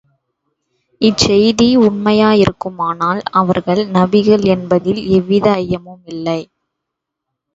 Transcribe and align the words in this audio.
இச்செய்தி 1.01 1.67
உண்மையாயிருக்குமானால், 1.79 3.21
அவர்கள் 3.33 3.81
நபிகள் 3.91 4.45
என்பதில் 4.47 5.01
எவ்வித 5.09 5.47
ஐயமும் 5.57 6.03
இல்லை. 6.05 6.39